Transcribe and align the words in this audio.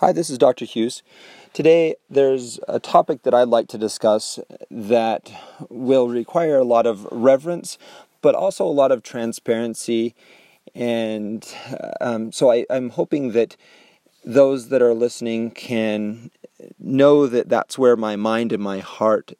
Hi, 0.00 0.12
this 0.12 0.28
is 0.28 0.36
Dr. 0.36 0.66
Hughes. 0.66 1.02
Today, 1.54 1.94
there's 2.10 2.60
a 2.68 2.78
topic 2.78 3.22
that 3.22 3.32
I'd 3.32 3.48
like 3.48 3.66
to 3.68 3.78
discuss 3.78 4.38
that 4.70 5.32
will 5.70 6.08
require 6.08 6.58
a 6.58 6.64
lot 6.64 6.84
of 6.84 7.08
reverence, 7.10 7.78
but 8.20 8.34
also 8.34 8.66
a 8.66 8.68
lot 8.68 8.92
of 8.92 9.02
transparency. 9.02 10.14
And 10.74 11.48
um, 12.02 12.30
so 12.30 12.52
I, 12.52 12.66
I'm 12.68 12.90
hoping 12.90 13.32
that 13.32 13.56
those 14.22 14.68
that 14.68 14.82
are 14.82 14.92
listening 14.92 15.50
can 15.50 16.30
know 16.78 17.26
that 17.26 17.48
that's 17.48 17.78
where 17.78 17.96
my 17.96 18.16
mind 18.16 18.52
and 18.52 18.62
my 18.62 18.80
heart 18.80 19.32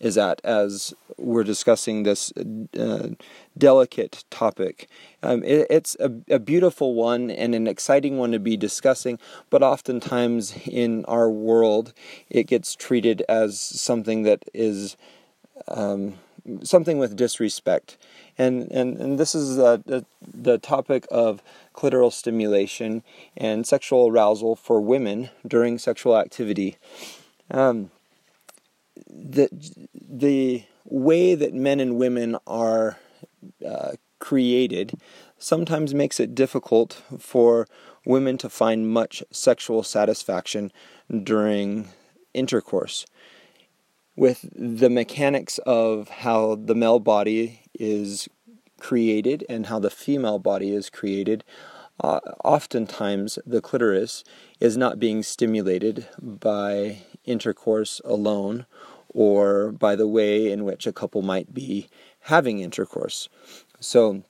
is 0.00 0.18
at 0.18 0.40
as 0.44 0.92
we're 1.16 1.44
discussing 1.44 2.02
this 2.02 2.32
uh, 2.78 3.08
delicate 3.56 4.24
topic. 4.30 4.88
Um, 5.22 5.42
it, 5.44 5.66
it's 5.70 5.96
a, 6.00 6.12
a, 6.28 6.38
beautiful 6.38 6.94
one 6.94 7.30
and 7.30 7.54
an 7.54 7.66
exciting 7.66 8.18
one 8.18 8.32
to 8.32 8.38
be 8.38 8.56
discussing, 8.56 9.18
but 9.50 9.62
oftentimes 9.62 10.54
in 10.66 11.04
our 11.06 11.30
world 11.30 11.92
it 12.28 12.46
gets 12.46 12.74
treated 12.74 13.22
as 13.28 13.58
something 13.58 14.24
that 14.24 14.44
is 14.52 14.96
um, 15.68 16.14
something 16.62 16.98
with 16.98 17.16
disrespect. 17.16 17.96
And, 18.36 18.70
and, 18.70 18.98
and 18.98 19.18
this 19.18 19.34
is 19.34 19.56
the, 19.56 20.04
the 20.22 20.58
topic 20.58 21.06
of 21.10 21.42
clitoral 21.74 22.12
stimulation 22.12 23.02
and 23.36 23.66
sexual 23.66 24.08
arousal 24.08 24.56
for 24.56 24.80
women 24.80 25.30
during 25.46 25.78
sexual 25.78 26.18
activity. 26.18 26.76
Um, 27.50 27.90
the 29.14 29.48
the 29.94 30.64
way 30.84 31.34
that 31.34 31.54
men 31.54 31.80
and 31.80 31.96
women 31.96 32.36
are 32.46 32.98
uh, 33.66 33.92
created 34.18 34.94
sometimes 35.38 35.94
makes 35.94 36.18
it 36.18 36.34
difficult 36.34 37.02
for 37.18 37.66
women 38.04 38.36
to 38.38 38.48
find 38.48 38.88
much 38.88 39.22
sexual 39.30 39.82
satisfaction 39.82 40.72
during 41.22 41.88
intercourse. 42.32 43.06
With 44.16 44.48
the 44.54 44.90
mechanics 44.90 45.58
of 45.58 46.08
how 46.08 46.54
the 46.54 46.74
male 46.74 47.00
body 47.00 47.62
is 47.74 48.28
created 48.78 49.44
and 49.48 49.66
how 49.66 49.78
the 49.78 49.90
female 49.90 50.38
body 50.38 50.70
is 50.70 50.88
created, 50.88 51.44
uh, 52.00 52.20
oftentimes 52.44 53.38
the 53.46 53.60
clitoris 53.60 54.24
is 54.60 54.76
not 54.76 54.98
being 54.98 55.22
stimulated 55.22 56.06
by 56.20 56.98
intercourse 57.24 58.00
alone 58.04 58.66
or 59.14 59.72
by 59.72 59.96
the 59.96 60.08
way 60.08 60.50
in 60.50 60.64
which 60.64 60.86
a 60.86 60.92
couple 60.92 61.22
might 61.22 61.54
be 61.54 61.88
having 62.20 62.58
intercourse. 62.58 63.28
So 63.80 64.24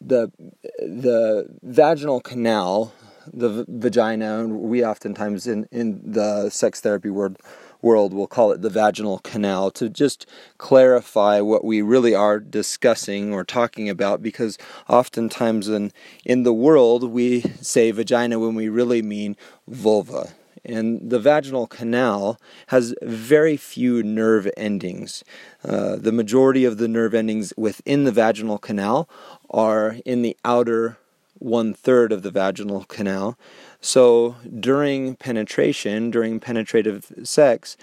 the 0.00 0.30
the 0.78 1.48
vaginal 1.62 2.20
canal, 2.20 2.92
the 3.32 3.64
vagina, 3.68 4.46
we 4.46 4.84
oftentimes 4.84 5.46
in, 5.46 5.68
in 5.70 6.00
the 6.04 6.50
sex 6.50 6.80
therapy 6.80 7.10
world 7.10 7.38
world 7.80 8.12
will 8.12 8.26
call 8.26 8.50
it 8.50 8.60
the 8.60 8.70
vaginal 8.70 9.20
canal 9.20 9.70
to 9.70 9.88
just 9.88 10.26
clarify 10.58 11.40
what 11.40 11.64
we 11.64 11.80
really 11.80 12.14
are 12.14 12.40
discussing 12.40 13.32
or 13.32 13.44
talking 13.44 13.88
about 13.88 14.20
because 14.20 14.58
oftentimes 14.88 15.68
in 15.68 15.92
in 16.24 16.42
the 16.42 16.52
world 16.52 17.04
we 17.04 17.40
say 17.60 17.92
vagina 17.92 18.38
when 18.38 18.56
we 18.56 18.68
really 18.68 19.00
mean 19.00 19.36
vulva 19.68 20.32
and 20.68 21.10
the 21.10 21.18
vaginal 21.18 21.66
canal 21.66 22.38
has 22.68 22.94
very 23.02 23.56
few 23.56 24.02
nerve 24.02 24.48
endings. 24.56 25.24
Uh, 25.64 25.96
the 25.96 26.12
majority 26.12 26.64
of 26.64 26.78
the 26.78 26.88
nerve 26.88 27.14
endings 27.14 27.52
within 27.56 28.04
the 28.04 28.12
vaginal 28.12 28.58
canal 28.58 29.08
are 29.50 29.96
in 30.04 30.22
the 30.22 30.36
outer 30.44 30.98
one 31.38 31.72
third 31.72 32.12
of 32.12 32.22
the 32.22 32.30
vaginal 32.30 32.84
canal. 32.84 33.38
So 33.80 34.36
during 34.58 35.16
penetration, 35.16 36.10
during 36.10 36.40
penetrative 36.40 37.12
sex, 37.24 37.76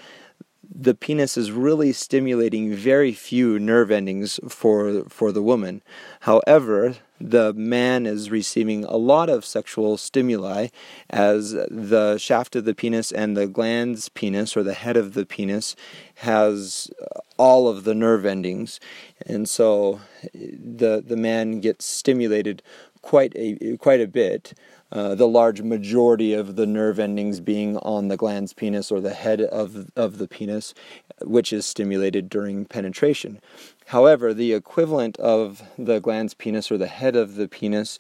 the 0.78 0.94
penis 0.94 1.38
is 1.38 1.52
really 1.52 1.94
stimulating 1.94 2.74
very 2.74 3.14
few 3.14 3.60
nerve 3.60 3.92
endings 3.92 4.40
for 4.50 5.04
for 5.08 5.32
the 5.32 5.44
woman. 5.44 5.82
However, 6.22 6.96
the 7.20 7.54
man 7.54 8.06
is 8.06 8.30
receiving 8.30 8.84
a 8.86 8.98
lot 8.98 9.30
of 9.30 9.46
sexual 9.46 9.98
stimuli 9.98 10.68
as 11.10 11.52
the 11.52 12.18
shaft 12.18 12.56
of 12.56 12.66
the 12.66 12.76
penis 12.76 13.12
and 13.12 13.38
the 13.38 13.48
glans 13.48 14.14
penis 14.14 14.58
or 14.58 14.64
the 14.64 14.74
head 14.74 14.98
of 14.98 15.14
the 15.14 15.26
penis 15.26 15.76
has 16.16 16.92
uh, 17.02 17.20
all 17.38 17.68
of 17.68 17.84
the 17.84 17.96
nerve 17.96 18.26
endings. 18.26 18.80
And 19.26 19.48
so 19.48 20.02
uh, 20.24 20.28
the 20.34 21.04
the 21.06 21.18
man 21.18 21.60
gets 21.60 21.86
stimulated 21.86 22.62
quite 23.06 23.34
a 23.36 23.78
quite 23.78 24.02
a 24.02 24.08
bit 24.08 24.54
uh, 24.92 25.16
the 25.16 25.28
large 25.28 25.62
majority 25.62 26.34
of 26.34 26.56
the 26.56 26.66
nerve 26.66 27.00
endings 27.00 27.40
being 27.40 27.78
on 27.78 28.08
the 28.08 28.18
glans 28.18 28.56
penis 28.56 28.92
or 28.92 29.00
the 29.00 29.14
head 29.14 29.42
of 29.42 29.90
of 29.96 30.18
the 30.18 30.28
penis 30.28 30.74
which 31.22 31.54
is 31.54 31.66
stimulated 31.66 32.30
during 32.30 32.66
penetration 32.66 33.40
However, 33.88 34.34
the 34.34 34.54
equivalent 34.54 35.18
of 35.18 35.62
the 35.78 36.02
glans 36.02 36.36
penis 36.36 36.72
or 36.72 36.78
the 36.78 36.88
head 36.88 37.16
of 37.16 37.36
the 37.36 37.48
penis 37.48 38.00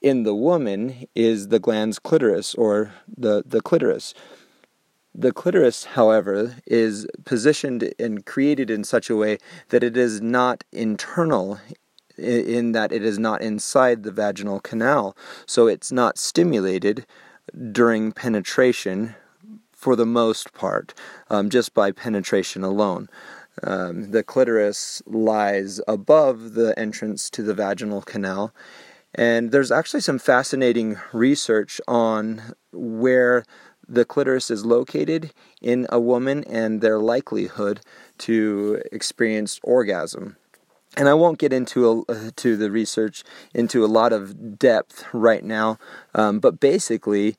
in 0.00 0.22
the 0.22 0.34
woman 0.34 1.06
is 1.14 1.48
the 1.48 1.60
glans 1.60 2.02
clitoris 2.02 2.54
or 2.54 2.92
the, 3.16 3.42
the 3.44 3.60
clitoris. 3.60 4.14
The 5.14 5.32
clitoris, 5.32 5.84
however, 5.84 6.56
is 6.66 7.06
positioned 7.24 7.92
and 7.98 8.24
created 8.24 8.70
in 8.70 8.84
such 8.84 9.10
a 9.10 9.16
way 9.16 9.38
that 9.68 9.82
it 9.82 9.96
is 9.96 10.20
not 10.20 10.64
internal 10.72 11.58
in 12.18 12.72
that 12.72 12.92
it 12.92 13.04
is 13.04 13.18
not 13.18 13.42
inside 13.42 14.02
the 14.02 14.12
vaginal 14.12 14.60
canal. 14.60 15.16
So 15.46 15.66
it's 15.66 15.92
not 15.92 16.18
stimulated 16.18 17.06
during 17.72 18.12
penetration 18.12 19.14
for 19.72 19.94
the 19.94 20.06
most 20.06 20.52
part, 20.52 20.94
um, 21.30 21.50
just 21.50 21.74
by 21.74 21.92
penetration 21.92 22.64
alone. 22.64 23.08
Um, 23.62 24.10
the 24.10 24.22
clitoris 24.22 25.02
lies 25.06 25.80
above 25.86 26.54
the 26.54 26.78
entrance 26.78 27.30
to 27.30 27.42
the 27.42 27.54
vaginal 27.54 28.02
canal. 28.02 28.52
And 29.14 29.50
there's 29.50 29.72
actually 29.72 30.00
some 30.00 30.18
fascinating 30.18 30.98
research 31.12 31.80
on 31.88 32.54
where 32.72 33.44
the 33.88 34.04
clitoris 34.04 34.50
is 34.50 34.66
located 34.66 35.32
in 35.62 35.86
a 35.90 36.00
woman 36.00 36.44
and 36.44 36.80
their 36.80 36.98
likelihood 36.98 37.80
to 38.18 38.82
experience 38.92 39.60
orgasm. 39.62 40.36
And 40.96 41.08
I 41.08 41.14
won't 41.14 41.38
get 41.38 41.52
into 41.52 41.86
a, 41.86 42.12
uh, 42.12 42.30
to 42.36 42.56
the 42.56 42.70
research 42.70 43.22
into 43.52 43.84
a 43.84 43.86
lot 43.86 44.12
of 44.12 44.58
depth 44.58 45.04
right 45.12 45.44
now, 45.44 45.78
um, 46.14 46.38
but 46.40 46.58
basically, 46.58 47.36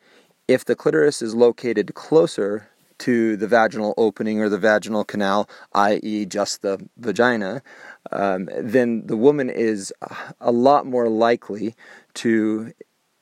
if 0.47 0.63
the 0.63 0.75
clitoris 0.75 1.22
is 1.22 1.34
located 1.34 1.95
closer 1.95 2.69
to 3.00 3.38
the 3.38 3.47
vaginal 3.47 3.94
opening 3.97 4.40
or 4.40 4.50
the 4.50 4.57
vaginal 4.57 5.03
canal, 5.03 5.50
i.e., 5.73 6.25
just 6.25 6.62
the 6.62 6.79
vagina, 6.97 7.62
um, 8.12 8.50
then 8.59 9.06
the 9.06 9.18
woman 9.18 9.50
is 9.50 9.94
a 10.41 10.51
lot 10.51 10.85
more 10.85 11.09
likely 11.09 11.75
to 12.16 12.74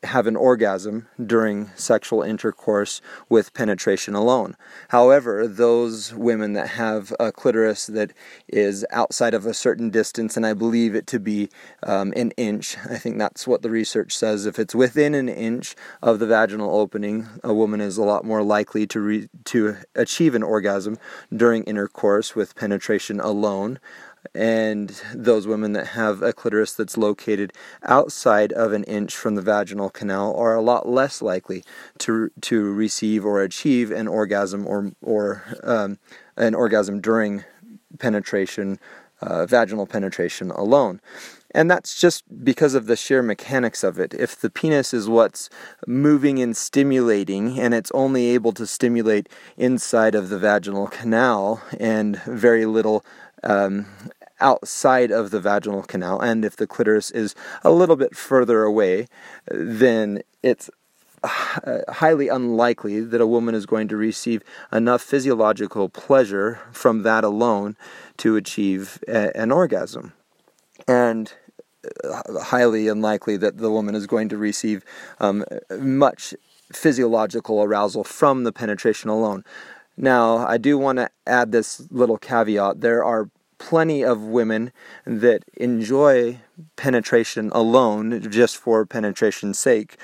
have 0.06 0.28
an 0.28 0.36
orgasm 0.36 1.08
during 1.24 1.70
sexual 1.76 2.22
intercourse 2.22 3.02
with 3.30 3.54
penetration 3.54 4.16
alone. 4.16 4.56
However, 4.90 5.48
those 5.48 6.14
women 6.14 6.54
that 6.54 6.70
have 6.70 7.14
a 7.20 7.32
clitoris 7.32 7.88
that 7.88 8.12
is 8.48 8.86
outside 8.92 9.34
of 9.34 9.46
a 9.46 9.54
certain 9.54 9.90
distance, 9.90 10.38
and 10.38 10.46
I 10.46 10.54
believe 10.54 10.96
it 10.96 11.08
to 11.08 11.20
be 11.20 11.50
um, 11.84 12.14
an 12.16 12.32
inch, 12.32 12.78
I 12.90 12.98
think 12.98 13.18
that's 13.18 13.48
what 13.48 13.62
the 13.62 13.70
research 13.70 14.16
says. 14.16 14.46
If 14.46 14.60
it's 14.60 14.76
within 14.76 15.16
an 15.16 15.30
inch 15.30 15.76
of 16.02 16.20
the 16.20 16.28
vaginal 16.28 16.80
opening, 16.80 17.28
a 17.44 17.54
woman 17.54 17.82
is 17.82 17.98
a 17.98 18.04
lot 18.04 18.26
more 18.26 18.44
likely 18.44 18.88
to 18.88 19.00
re- 19.00 19.30
to 19.46 19.78
achieve 19.96 20.36
an 20.36 20.44
orgasm 20.44 20.98
during 21.36 21.64
intercourse 21.64 22.36
with 22.36 22.56
penetration 22.56 23.20
alone 23.20 23.80
and 24.34 25.02
those 25.14 25.48
women 25.48 25.74
that 25.74 25.88
have 25.88 26.22
a 26.22 26.34
clitoris 26.34 26.74
that's 26.74 26.98
located 26.98 27.54
outside 27.84 28.52
of 28.54 28.74
an 28.74 28.84
inch 28.86 29.16
from 29.16 29.36
the 29.36 29.42
vaginal 29.42 29.90
canal 29.90 30.36
are 30.36 30.56
a 30.56 30.62
lot 30.62 30.88
less 30.88 31.22
likely 31.22 31.64
to 32.00 32.30
to 32.42 32.74
receive 32.74 33.26
or 33.26 33.42
achieve 33.42 33.92
an 33.92 34.08
orgasm 34.08 34.66
or 34.68 34.92
or 35.02 35.44
um, 35.64 35.98
an 36.38 36.56
orgasm 36.56 37.02
during 37.02 37.44
penetration, 38.00 38.80
uh, 39.22 39.46
vaginal 39.46 39.86
penetration 39.86 40.52
alone. 40.52 41.02
And 41.52 41.72
that's 41.72 41.98
just 41.98 42.26
because 42.44 42.74
of 42.74 42.86
the 42.86 42.98
sheer 42.98 43.22
mechanics 43.22 43.82
of 43.82 43.98
it. 43.98 44.14
If 44.14 44.40
the 44.40 44.50
penis 44.50 44.94
is 44.94 45.08
what's 45.08 45.50
moving 45.88 46.40
and 46.40 46.56
stimulating, 46.56 47.58
and 47.58 47.74
it's 47.74 47.92
only 47.92 48.26
able 48.28 48.52
to 48.54 48.68
stimulate 48.68 49.30
inside 49.56 50.16
of 50.16 50.28
the 50.28 50.38
vaginal 50.38 50.88
canal 50.88 51.62
and 51.80 52.18
very 52.24 52.66
little 52.66 53.06
um, 53.44 53.86
outside 54.40 55.12
of 55.12 55.32
the 55.32 55.40
vaginal 55.40 55.84
canal, 55.84 56.20
and 56.20 56.44
if 56.44 56.56
the 56.56 56.68
clitoris 56.68 57.12
is 57.12 57.36
a 57.64 57.72
little 57.72 57.96
bit 57.96 58.16
further 58.16 58.64
away, 58.64 59.08
then 59.50 60.22
it's 60.44 60.70
uh, 61.24 61.80
highly 61.90 62.28
unlikely 62.28 63.02
that 63.02 63.22
a 63.22 63.28
woman 63.28 63.56
is 63.56 63.66
going 63.66 63.88
to 63.88 63.98
receive 63.98 64.44
enough 64.72 65.02
physiological 65.02 65.90
pleasure 65.90 66.60
from 66.72 67.04
that 67.04 67.24
alone 67.24 67.76
to 68.18 68.36
achieve 68.36 69.04
a, 69.08 69.36
an 69.36 69.52
orgasm. 69.52 70.14
And 70.88 71.34
uh, 72.04 72.42
highly 72.42 72.88
unlikely 72.88 73.38
that 73.38 73.58
the 73.58 73.72
woman 73.72 73.96
is 73.96 74.06
going 74.06 74.30
to 74.30 74.38
receive 74.38 74.84
um, 75.20 75.44
much 75.80 76.36
physiological 76.72 77.64
arousal 77.64 78.04
from 78.04 78.44
the 78.44 78.52
penetration 78.52 79.10
alone. 79.10 79.44
Now, 79.98 80.46
I 80.46 80.58
do 80.58 80.78
want 80.78 80.98
to 80.98 81.10
add 81.26 81.52
this 81.52 81.88
little 81.90 82.18
caveat. 82.18 82.82
There 82.82 83.04
are 83.04 83.30
plenty 83.58 84.04
of 84.04 84.22
women 84.22 84.72
that 85.06 85.44
enjoy 85.56 86.40
penetration 86.76 87.50
alone 87.54 88.30
just 88.32 88.58
for 88.58 88.86
penetration's 88.86 89.60
sake. 89.60 89.98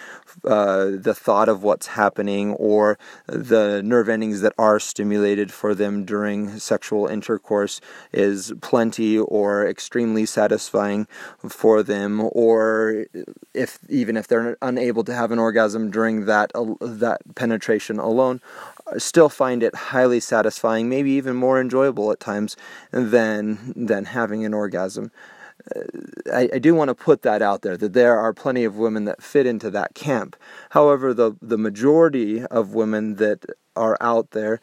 Uh, 0.45 0.91
the 0.93 1.13
thought 1.13 1.49
of 1.49 1.61
what's 1.61 1.87
happening 1.87 2.53
or 2.53 2.97
the 3.27 3.81
nerve 3.83 4.09
endings 4.09 4.41
that 4.41 4.53
are 4.57 4.79
stimulated 4.79 5.51
for 5.51 5.75
them 5.75 6.05
during 6.05 6.57
sexual 6.57 7.05
intercourse 7.05 7.81
is 8.13 8.53
plenty 8.61 9.17
or 9.17 9.67
extremely 9.67 10.25
satisfying 10.25 11.05
for 11.47 11.83
them 11.83 12.21
or 12.31 13.05
if 13.53 13.79
even 13.89 14.15
if 14.15 14.27
they're 14.27 14.57
unable 14.61 15.03
to 15.03 15.13
have 15.13 15.31
an 15.31 15.39
orgasm 15.39 15.91
during 15.91 16.25
that 16.25 16.49
uh, 16.55 16.65
that 16.79 17.21
penetration 17.35 17.99
alone 17.99 18.39
still 18.97 19.29
find 19.29 19.63
it 19.63 19.75
highly 19.75 20.19
satisfying 20.19 20.89
maybe 20.89 21.11
even 21.11 21.35
more 21.35 21.59
enjoyable 21.59 22.11
at 22.11 22.19
times 22.19 22.57
than 22.91 23.73
than 23.75 24.05
having 24.05 24.45
an 24.45 24.53
orgasm 24.53 25.11
uh, 25.75 25.81
I, 26.33 26.49
I, 26.55 26.59
do 26.59 26.73
want 26.73 26.89
to 26.89 26.95
put 26.95 27.21
that 27.21 27.41
out 27.41 27.61
there 27.61 27.77
that 27.77 27.93
there 27.93 28.17
are 28.17 28.33
plenty 28.33 28.63
of 28.63 28.77
women 28.77 29.05
that 29.05 29.21
fit 29.21 29.45
into 29.45 29.69
that 29.69 29.93
camp. 29.93 30.35
However, 30.71 31.13
the 31.13 31.35
the 31.39 31.57
majority 31.57 32.43
of 32.45 32.73
women 32.73 33.17
that 33.17 33.45
are 33.75 33.95
out 34.01 34.31
there 34.31 34.59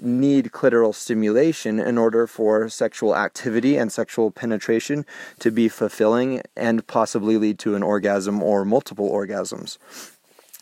need 0.00 0.46
clitoral 0.52 0.94
stimulation 0.94 1.78
in 1.78 1.98
order 1.98 2.26
for 2.26 2.68
sexual 2.68 3.14
activity 3.14 3.76
and 3.76 3.92
sexual 3.92 4.30
penetration 4.30 5.04
to 5.38 5.50
be 5.50 5.68
fulfilling 5.68 6.40
and 6.56 6.86
possibly 6.86 7.36
lead 7.36 7.58
to 7.58 7.74
an 7.74 7.82
orgasm 7.82 8.42
or 8.42 8.64
multiple 8.64 9.10
orgasms 9.10 9.76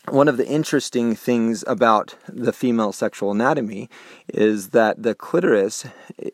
one 0.09 0.27
of 0.27 0.37
the 0.37 0.47
interesting 0.47 1.15
things 1.15 1.63
about 1.67 2.15
the 2.27 2.51
female 2.51 2.91
sexual 2.91 3.31
anatomy 3.31 3.87
is 4.33 4.69
that 4.69 5.03
the 5.03 5.13
clitoris, 5.13 5.85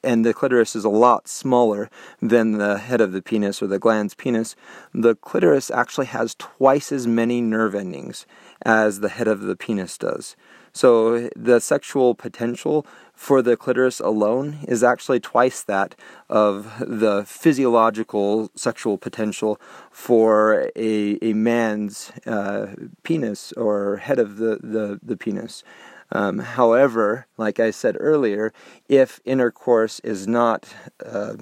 and 0.04 0.26
the 0.26 0.34
clitoris 0.34 0.76
is 0.76 0.86
a 0.86 0.90
lot 0.90 1.28
smaller 1.28 1.90
than 2.22 2.54
the 2.54 2.78
head 2.78 3.02
of 3.02 3.12
the 3.12 3.22
penis 3.22 3.62
or 3.62 3.68
the 3.68 3.80
glans 3.80 4.16
penis, 4.16 4.56
the 4.94 5.16
clitoris 5.16 5.70
actually 5.70 6.08
has 6.08 6.34
twice 6.36 6.92
as 6.94 7.08
many 7.08 7.42
nerve 7.42 7.76
endings 7.76 8.26
as 8.66 9.02
the 9.02 9.10
head 9.10 9.28
of 9.28 9.42
the 9.42 9.56
penis 9.56 9.98
does. 9.98 10.38
So 10.72 11.30
the 11.36 11.60
sexual 11.60 12.16
potential 12.16 12.86
for 13.18 13.42
the 13.42 13.58
clitoris 13.58 14.00
alone 14.00 14.60
is 14.68 14.84
actually 14.84 15.20
twice 15.20 15.64
that 15.64 15.96
of 16.30 16.72
the 16.80 17.26
physiological 17.26 18.52
sexual 18.54 18.96
potential 18.96 19.60
for 19.92 20.70
a, 20.76 21.18
a 21.24 21.34
man's 21.34 22.12
uh, 22.28 22.68
penis 23.02 23.52
or 23.54 23.98
head 23.98 24.20
of 24.20 24.38
the, 24.38 24.60
the, 24.62 25.00
the 25.02 25.18
penis. 25.18 25.64
Um, 26.12 26.38
however, 26.38 27.26
like 27.38 27.60
I 27.60 27.72
said 27.72 27.98
earlier, 28.00 28.54
if 28.88 29.20
intercourse 29.26 30.00
is 30.02 30.28
not 30.28 30.74
uh, 31.04 31.38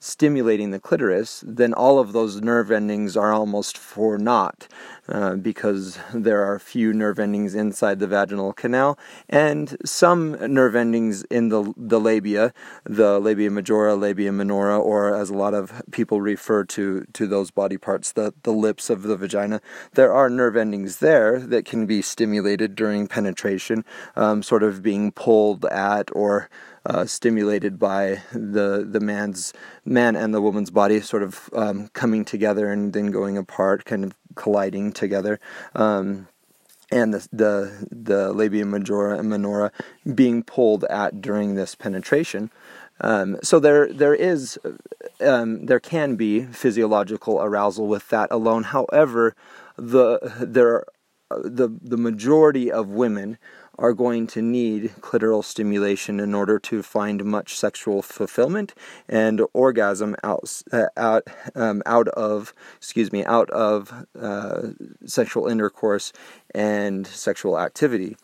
stimulating 0.00 0.70
the 0.70 0.78
clitoris, 0.78 1.42
then 1.46 1.72
all 1.74 1.98
of 1.98 2.12
those 2.12 2.40
nerve 2.40 2.70
endings 2.70 3.16
are 3.16 3.32
almost 3.32 3.76
for 3.76 4.16
naught 4.18 4.68
uh, 5.08 5.34
because 5.34 5.98
there 6.14 6.44
are 6.44 6.58
few 6.58 6.92
nerve 6.92 7.18
endings 7.18 7.54
inside 7.54 7.98
the 7.98 8.06
vaginal 8.06 8.52
canal 8.52 8.98
and 9.28 9.76
some 9.84 10.32
nerve 10.52 10.76
endings 10.76 11.22
in 11.24 11.48
the, 11.48 11.72
the 11.76 11.98
labia, 11.98 12.52
the 12.84 13.18
labia 13.18 13.50
majora, 13.50 13.94
labia 13.96 14.30
minora, 14.30 14.78
or 14.78 15.14
as 15.14 15.30
a 15.30 15.34
lot 15.34 15.54
of 15.54 15.82
people 15.90 16.20
refer 16.20 16.64
to, 16.64 17.04
to 17.12 17.26
those 17.26 17.50
body 17.50 17.76
parts, 17.76 18.12
the, 18.12 18.32
the 18.42 18.52
lips 18.52 18.90
of 18.90 19.02
the 19.02 19.16
vagina. 19.16 19.60
There 19.94 20.12
are 20.12 20.30
nerve 20.30 20.56
endings 20.56 20.98
there 20.98 21.40
that 21.40 21.64
can 21.64 21.86
be 21.86 22.02
stimulated 22.02 22.74
during 22.74 23.08
penetration, 23.08 23.84
um, 24.14 24.42
sort 24.42 24.62
of 24.62 24.82
being 24.82 25.10
pulled 25.10 25.64
at 25.66 26.08
or 26.14 26.48
uh, 26.88 27.04
stimulated 27.04 27.78
by 27.78 28.22
the 28.32 28.86
the 28.90 29.00
man's 29.00 29.52
man 29.84 30.16
and 30.16 30.34
the 30.34 30.40
woman's 30.40 30.70
body 30.70 31.00
sort 31.00 31.22
of 31.22 31.50
um, 31.52 31.88
coming 31.88 32.24
together 32.24 32.72
and 32.72 32.92
then 32.94 33.10
going 33.10 33.36
apart, 33.36 33.84
kind 33.84 34.04
of 34.04 34.14
colliding 34.34 34.92
together. 34.92 35.38
Um, 35.74 36.28
and 36.90 37.12
the, 37.12 37.28
the 37.30 37.86
the 37.90 38.32
labia 38.32 38.64
majora 38.64 39.18
and 39.18 39.28
minora 39.28 39.70
being 40.14 40.42
pulled 40.42 40.84
at 40.84 41.20
during 41.20 41.54
this 41.54 41.74
penetration. 41.74 42.50
Um, 43.02 43.36
so 43.42 43.60
there 43.60 43.92
there 43.92 44.14
is 44.14 44.58
um, 45.20 45.66
there 45.66 45.80
can 45.80 46.16
be 46.16 46.44
physiological 46.44 47.42
arousal 47.42 47.86
with 47.86 48.08
that 48.08 48.30
alone. 48.30 48.64
However, 48.64 49.36
the 49.76 50.18
there 50.40 50.84
the 51.30 51.68
the 51.82 51.98
majority 51.98 52.72
of 52.72 52.88
women 52.88 53.36
are 53.78 53.92
going 53.92 54.26
to 54.26 54.42
need 54.42 54.92
clitoral 55.00 55.44
stimulation 55.44 56.18
in 56.20 56.34
order 56.34 56.58
to 56.58 56.82
find 56.82 57.24
much 57.24 57.56
sexual 57.56 58.02
fulfillment 58.02 58.74
and 59.08 59.40
orgasm 59.52 60.16
out 60.22 60.62
uh, 60.72 60.86
out 60.96 61.28
um, 61.54 61.82
out 61.86 62.08
of 62.08 62.52
excuse 62.76 63.12
me 63.12 63.24
out 63.24 63.48
of 63.50 64.06
uh, 64.20 64.68
sexual 65.06 65.46
intercourse 65.46 66.12
and 66.54 67.06
sexual 67.06 67.58
activity. 67.58 68.16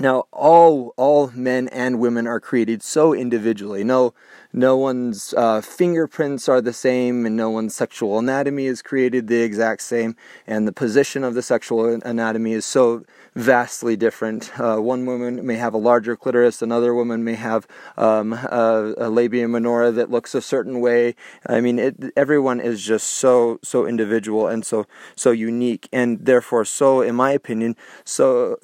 Now, 0.00 0.24
all 0.32 0.92
all 0.96 1.30
men 1.36 1.68
and 1.68 2.00
women 2.00 2.26
are 2.26 2.40
created 2.40 2.82
so 2.82 3.14
individually. 3.14 3.84
No, 3.84 4.12
no 4.52 4.76
one's 4.76 5.32
uh, 5.36 5.60
fingerprints 5.60 6.48
are 6.48 6.60
the 6.60 6.72
same, 6.72 7.24
and 7.26 7.36
no 7.36 7.48
one's 7.48 7.76
sexual 7.76 8.18
anatomy 8.18 8.66
is 8.66 8.82
created 8.82 9.28
the 9.28 9.42
exact 9.42 9.82
same, 9.82 10.16
and 10.48 10.66
the 10.66 10.72
position 10.72 11.22
of 11.22 11.34
the 11.34 11.42
sexual 11.42 12.00
anatomy 12.04 12.54
is 12.54 12.64
so 12.64 13.04
vastly 13.36 13.96
different. 13.96 14.50
Uh, 14.58 14.78
one 14.78 15.06
woman 15.06 15.44
may 15.46 15.56
have 15.56 15.74
a 15.74 15.78
larger 15.78 16.16
clitoris, 16.16 16.62
another 16.62 16.92
woman 16.92 17.22
may 17.22 17.34
have 17.34 17.66
um, 17.96 18.32
a, 18.32 18.94
a, 18.96 19.08
labia 19.08 19.46
minora 19.48 19.90
that 19.90 20.10
looks 20.10 20.34
a 20.34 20.40
certain 20.40 20.80
way. 20.80 21.14
I 21.46 21.60
mean, 21.60 21.78
it, 21.78 21.96
everyone 22.16 22.60
is 22.60 22.82
just 22.82 23.08
so 23.10 23.58
so 23.62 23.86
individual 23.86 24.48
and 24.48 24.64
so 24.66 24.86
so 25.14 25.30
unique, 25.30 25.88
and 25.92 26.24
therefore 26.26 26.64
so, 26.64 27.00
in 27.00 27.14
my 27.14 27.30
opinion, 27.30 27.76
so 28.04 28.58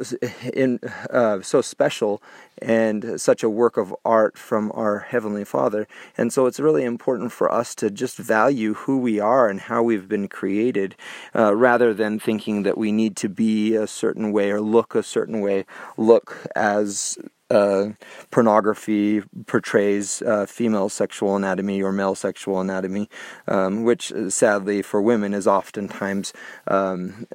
in. 0.53 0.81
Uh, 1.09 1.20
uh, 1.21 1.43
so 1.43 1.61
special 1.61 2.23
and 2.63 3.21
such 3.21 3.43
a 3.43 3.51
work 3.51 3.77
of 3.77 3.95
art 4.05 4.39
from 4.39 4.73
our 4.75 5.01
Heavenly 5.01 5.45
Father. 5.45 5.87
And 6.17 6.33
so 6.33 6.47
it's 6.47 6.59
really 6.59 6.85
important 6.85 7.31
for 7.31 7.53
us 7.53 7.75
to 7.77 7.91
just 7.91 8.17
value 8.17 8.73
who 8.75 8.99
we 8.99 9.21
are 9.21 9.49
and 9.49 9.61
how 9.61 9.83
we've 9.83 10.09
been 10.09 10.29
created 10.29 10.97
uh, 11.35 11.55
rather 11.55 11.93
than 11.93 12.19
thinking 12.19 12.63
that 12.63 12.79
we 12.79 12.91
need 12.91 13.17
to 13.17 13.29
be 13.29 13.75
a 13.75 13.87
certain 13.87 14.33
way 14.33 14.51
or 14.51 14.61
look 14.63 14.95
a 14.95 15.03
certain 15.03 15.41
way, 15.43 15.67
look 15.99 16.47
as 16.57 17.19
uh, 17.51 17.89
pornography 18.31 19.23
portrays 19.47 20.23
uh, 20.23 20.47
female 20.47 20.89
sexual 20.89 21.37
anatomy 21.37 21.83
or 21.83 21.93
male 21.93 22.15
sexual 22.15 22.61
anatomy, 22.61 23.09
um, 23.49 23.85
which 23.85 24.13
sadly 24.29 24.81
for 24.83 25.03
women 25.03 25.35
is 25.35 25.47
oftentimes 25.47 26.33
um, 26.69 27.27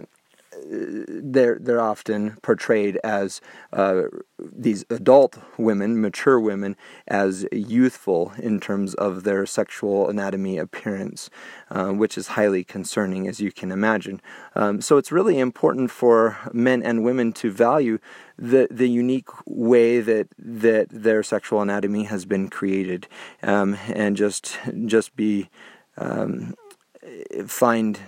they're 0.67 1.57
they're 1.59 1.81
often 1.81 2.37
portrayed 2.41 2.97
as 3.03 3.41
uh, 3.71 4.03
these 4.39 4.85
adult 4.89 5.37
women, 5.57 6.01
mature 6.01 6.39
women, 6.39 6.75
as 7.07 7.45
youthful 7.51 8.33
in 8.37 8.59
terms 8.59 8.93
of 8.95 9.23
their 9.23 9.45
sexual 9.45 10.09
anatomy 10.09 10.57
appearance, 10.57 11.29
uh, 11.69 11.89
which 11.89 12.17
is 12.17 12.29
highly 12.29 12.63
concerning, 12.63 13.27
as 13.27 13.39
you 13.39 13.51
can 13.51 13.71
imagine. 13.71 14.21
Um, 14.55 14.81
so 14.81 14.97
it's 14.97 15.11
really 15.11 15.39
important 15.39 15.91
for 15.91 16.37
men 16.51 16.81
and 16.81 17.03
women 17.03 17.33
to 17.33 17.51
value 17.51 17.99
the 18.37 18.67
the 18.71 18.89
unique 18.89 19.29
way 19.45 20.01
that 20.01 20.27
that 20.37 20.87
their 20.89 21.21
sexual 21.23 21.61
anatomy 21.61 22.03
has 22.05 22.25
been 22.25 22.49
created, 22.49 23.07
um, 23.43 23.77
and 23.87 24.17
just 24.17 24.57
just 24.85 25.15
be 25.15 25.49
um, 25.97 26.55
find 27.47 27.99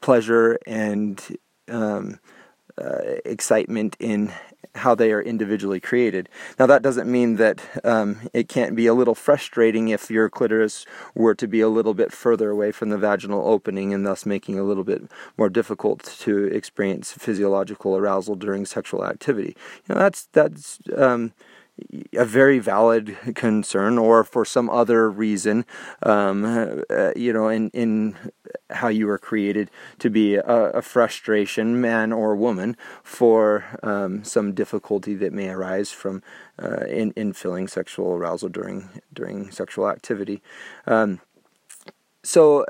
pleasure 0.00 0.58
and 0.66 1.38
um, 1.68 2.18
uh, 2.76 2.98
excitement 3.24 3.96
in 4.00 4.32
how 4.76 4.94
they 4.94 5.12
are 5.12 5.22
individually 5.22 5.78
created. 5.78 6.28
Now, 6.58 6.66
that 6.66 6.82
doesn't 6.82 7.10
mean 7.10 7.36
that 7.36 7.60
um, 7.84 8.28
it 8.32 8.48
can't 8.48 8.74
be 8.74 8.86
a 8.86 8.94
little 8.94 9.14
frustrating 9.14 9.88
if 9.88 10.10
your 10.10 10.28
clitoris 10.28 10.84
were 11.14 11.34
to 11.36 11.46
be 11.46 11.60
a 11.60 11.68
little 11.68 11.94
bit 11.94 12.12
further 12.12 12.50
away 12.50 12.72
from 12.72 12.88
the 12.88 12.98
vaginal 12.98 13.46
opening 13.46 13.94
and 13.94 14.04
thus 14.04 14.26
making 14.26 14.58
a 14.58 14.64
little 14.64 14.82
bit 14.82 15.02
more 15.38 15.48
difficult 15.48 16.02
to 16.20 16.46
experience 16.46 17.12
physiological 17.12 17.96
arousal 17.96 18.34
during 18.34 18.66
sexual 18.66 19.04
activity. 19.04 19.56
You 19.86 19.94
know, 19.94 20.00
that's 20.00 20.28
that's 20.32 20.80
um, 20.96 21.32
a 22.12 22.24
very 22.24 22.58
valid 22.58 23.16
concern, 23.34 23.98
or 23.98 24.22
for 24.22 24.44
some 24.44 24.70
other 24.70 25.10
reason, 25.10 25.64
um, 26.02 26.84
uh, 26.88 27.10
you 27.16 27.32
know, 27.32 27.48
in 27.48 27.70
in 27.70 28.16
how 28.70 28.88
you 28.88 29.06
were 29.06 29.18
created 29.18 29.70
to 29.98 30.08
be 30.08 30.36
a, 30.36 30.44
a 30.44 30.82
frustration, 30.82 31.80
man 31.80 32.12
or 32.12 32.36
woman, 32.36 32.76
for 33.02 33.64
um, 33.82 34.22
some 34.22 34.52
difficulty 34.52 35.14
that 35.14 35.32
may 35.32 35.48
arise 35.48 35.90
from 35.90 36.22
uh, 36.62 36.84
in 36.86 37.12
in 37.16 37.32
feeling 37.32 37.66
sexual 37.66 38.12
arousal 38.12 38.48
during 38.48 38.88
during 39.12 39.50
sexual 39.50 39.88
activity. 39.88 40.42
Um, 40.86 41.20
so 42.22 42.64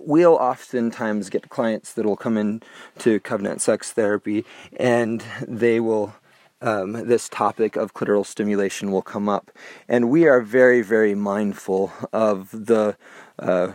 we'll 0.00 0.34
oftentimes 0.34 1.30
get 1.30 1.48
clients 1.48 1.92
that 1.94 2.06
will 2.06 2.16
come 2.16 2.36
in 2.36 2.62
to 2.98 3.20
covenant 3.20 3.60
sex 3.60 3.92
therapy 3.92 4.44
and 4.76 5.24
they 5.46 5.80
will 5.80 6.14
um, 6.60 6.92
this 6.92 7.28
topic 7.28 7.76
of 7.76 7.94
clitoral 7.94 8.26
stimulation 8.26 8.90
will 8.90 9.02
come 9.02 9.28
up. 9.28 9.50
And 9.88 10.10
we 10.10 10.26
are 10.26 10.40
very, 10.40 10.82
very 10.82 11.14
mindful 11.14 11.92
of 12.12 12.50
the 12.50 12.96
uh, 13.38 13.72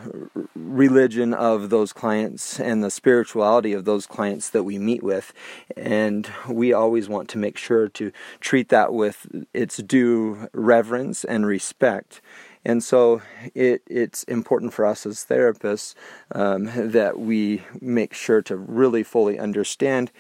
religion 0.56 1.34
of 1.34 1.70
those 1.70 1.94
clients 1.94 2.60
and 2.60 2.84
the 2.84 2.92
spirituality 2.92 3.72
of 3.72 3.86
those 3.86 4.06
clients 4.06 4.50
that 4.50 4.64
we 4.64 4.78
meet 4.78 5.02
with. 5.02 5.34
And 5.78 6.30
we 6.50 6.74
always 6.74 7.08
want 7.08 7.30
to 7.30 7.38
make 7.38 7.58
sure 7.58 7.88
to 7.90 8.12
treat 8.42 8.70
that 8.70 8.94
with 8.94 9.46
its 9.54 9.78
due 9.78 10.50
reverence 10.54 11.24
and 11.24 11.46
respect. 11.46 12.22
And 12.66 12.84
so 12.84 13.22
it, 13.54 13.82
it's 13.88 14.24
important 14.24 14.74
for 14.74 14.86
us 14.86 15.06
as 15.06 15.26
therapists 15.26 15.96
um, 16.32 16.70
that 16.76 17.20
we 17.20 17.64
make 17.82 18.14
sure 18.14 18.42
to 18.44 18.56
really 18.56 19.04
fully 19.04 19.38
understand 19.38 20.12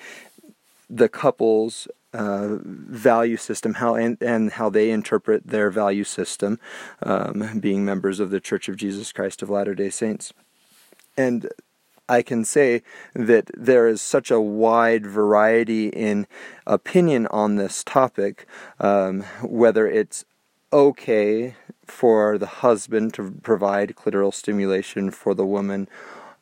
the 0.90 1.10
couple's 1.10 1.88
uh, 2.14 2.58
value 2.64 3.38
system, 3.38 3.76
how 3.76 3.96
and, 3.96 4.18
and 4.22 4.54
how 4.54 4.70
they 4.70 4.92
interpret 4.92 5.48
their 5.48 5.70
value 5.70 6.04
system, 6.04 6.60
um, 7.02 7.60
being 7.60 7.84
members 7.84 8.20
of 8.20 8.30
the 8.30 8.40
Church 8.40 8.70
of 8.70 8.78
Jesus 8.78 9.12
Christ 9.12 9.42
of 9.42 9.50
Latter 9.50 9.76
Day 9.76 9.90
Saints, 9.90 10.34
and 11.18 11.50
I 12.10 12.22
can 12.22 12.44
say 12.44 12.84
that 13.14 13.50
there 13.56 13.88
is 13.88 14.02
such 14.02 14.30
a 14.30 14.42
wide 14.42 15.06
variety 15.06 15.88
in 15.88 16.28
opinion 16.68 17.28
on 17.28 17.56
this 17.56 17.84
topic, 17.84 18.46
um, 18.80 19.22
whether 19.42 19.88
it's 19.88 20.26
okay 20.74 21.56
for 21.86 22.38
the 22.38 22.46
husband 22.46 23.14
to 23.14 23.32
provide 23.44 23.96
clitoral 23.96 24.34
stimulation 24.34 25.12
for 25.12 25.34
the 25.34 25.46
woman 25.46 25.88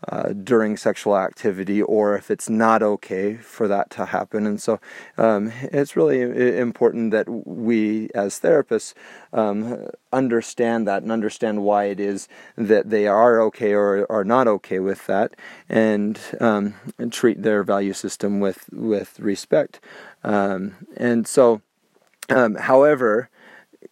uh, 0.10 0.34
during 0.34 0.78
sexual 0.78 1.18
activity 1.18 1.82
or 1.82 2.16
if 2.16 2.32
it's 2.32 2.50
not 2.50 2.82
okay 2.82 3.36
for 3.36 3.68
that 3.68 3.90
to 3.92 4.06
happen. 4.06 4.48
And 4.48 4.62
so 4.62 4.80
um, 5.18 5.52
it's 5.64 5.96
really 5.96 6.22
important 6.58 7.12
that 7.12 7.30
we, 7.30 8.10
as 8.16 8.40
therapists, 8.40 8.94
um, 9.34 9.88
understand 10.12 10.88
that 10.88 11.04
and 11.04 11.12
understand 11.12 11.64
why 11.64 11.86
it 11.86 12.00
is 12.00 12.28
that 12.56 12.90
they 12.90 13.08
are 13.08 13.42
okay 13.42 13.74
or 13.74 14.12
are 14.12 14.24
not 14.24 14.48
okay 14.48 14.80
with 14.80 15.06
that 15.08 15.36
and, 15.70 16.20
um, 16.40 16.74
and 16.98 17.14
treat 17.14 17.44
their 17.44 17.64
value 17.64 17.94
system 17.94 18.40
with, 18.40 18.70
with 18.72 19.20
respect. 19.20 19.80
Um, 20.24 20.76
and 20.98 21.28
so, 21.28 21.62
um, 22.30 22.56
however, 22.56 23.30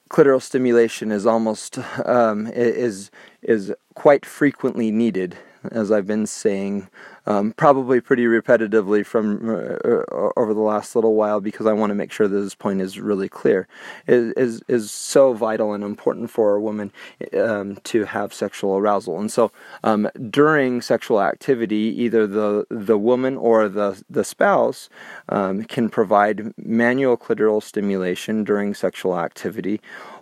clitoral 0.10 0.42
stimulation 0.42 1.12
is 1.12 1.26
almost 1.26 1.78
um, 2.06 2.48
is 2.48 3.12
is 3.42 3.74
quite 3.94 4.26
frequently 4.26 4.92
needed 4.92 5.38
as 5.72 5.92
I've 5.92 6.08
been 6.08 6.26
saying, 6.26 6.88
um, 7.26 7.54
probably 7.54 8.02
pretty 8.02 8.26
repetitively 8.26 9.06
from 9.06 9.50
uh, 9.50 9.54
uh, 9.54 10.32
over 10.36 10.54
the 10.54 10.62
last 10.62 10.96
little 10.96 11.16
while 11.16 11.42
because 11.42 11.68
I 11.68 11.74
want 11.74 11.92
to 11.92 11.96
make 11.96 12.12
sure 12.12 12.28
that 12.28 12.40
this 12.40 12.56
point 12.56 12.82
is 12.82 13.00
really 13.00 13.30
clear. 13.30 13.68
Is 14.08 14.34
is, 14.34 14.62
is 14.68 14.92
so 14.92 15.34
vital 15.34 15.74
and 15.74 15.84
important 15.84 16.32
for 16.32 16.56
a 16.56 16.62
woman 16.62 16.92
um, 17.38 17.78
to 17.84 18.06
have 18.06 18.34
sexual 18.34 18.78
arousal, 18.78 19.20
and 19.20 19.32
so 19.32 19.52
um, 19.84 20.10
during 20.30 20.82
sexual 20.82 21.22
activity, 21.22 21.94
either 21.98 22.26
the 22.26 22.66
the 22.70 22.98
woman 22.98 23.38
or 23.38 23.70
the 23.70 24.02
the 24.10 24.24
spouse 24.24 24.90
um, 25.30 25.64
can 25.64 25.90
provide 25.90 26.54
manual 26.58 27.18
clitoral 27.18 27.62
stimulation 27.62 28.44
during 28.44 28.74
sexual 28.74 29.20
activity 29.20 29.82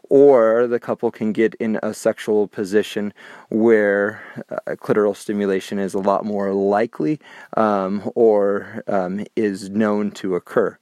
or 0.10 0.68
the 0.68 0.80
couple 0.80 1.12
can 1.12 1.32
get 1.32 1.56
in 1.56 1.80
a 1.84 1.94
sexual 1.94 2.48
position 2.48 3.14
where 3.50 4.22
uh, 4.50 4.76
clitoral 4.76 5.16
stimulation 5.16 5.80
is 5.80 5.94
a 5.94 6.00
lot 6.00 6.26
more 6.26 6.54
likely 6.54 7.20
um, 7.56 8.10
or 8.16 8.84
um, 8.88 9.26
is 9.36 9.70
known 9.70 10.12
to 10.12 10.36
occur. 10.36 10.78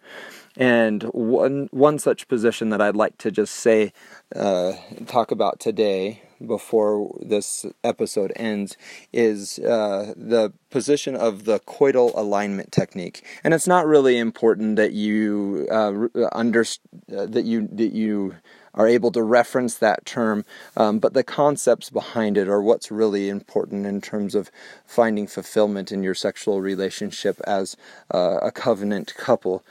And 0.57 1.03
one 1.03 1.67
one 1.71 1.99
such 1.99 2.27
position 2.27 2.69
that 2.69 2.81
I'd 2.81 2.95
like 2.95 3.17
to 3.19 3.31
just 3.31 3.55
say, 3.55 3.91
uh, 4.33 4.73
talk 5.05 5.31
about 5.31 5.59
today 5.59 6.21
before 6.45 7.13
this 7.21 7.65
episode 7.83 8.31
ends 8.35 8.77
is 9.11 9.59
uh, 9.59 10.13
the 10.15 10.53
position 10.69 11.15
of 11.15 11.45
the 11.45 11.59
coital 11.61 12.11
alignment 12.15 12.71
technique. 12.71 13.25
And 13.43 13.53
it's 13.53 13.67
not 13.67 13.85
really 13.85 14.17
important 14.17 14.75
that 14.77 14.93
you 14.93 15.67
uh, 15.69 16.07
under 16.31 16.61
uh, 16.61 17.25
that 17.25 17.43
you 17.45 17.67
that 17.73 17.93
you 17.93 18.35
are 18.75 18.87
able 18.87 19.11
to 19.11 19.23
reference 19.23 19.75
that 19.75 20.05
term, 20.05 20.45
um, 20.77 20.99
but 20.99 21.13
the 21.13 21.23
concepts 21.23 21.89
behind 21.89 22.37
it 22.37 22.47
are 22.47 22.61
what's 22.61 22.91
really 22.91 23.29
important 23.29 23.85
in 23.85 24.01
terms 24.01 24.35
of 24.35 24.51
finding 24.85 25.25
fulfillment 25.27 25.91
in 25.91 26.03
your 26.03 26.13
sexual 26.13 26.61
relationship 26.61 27.39
as 27.47 27.75
uh, 28.13 28.39
a 28.41 28.51
covenant 28.51 29.15
couple. 29.15 29.63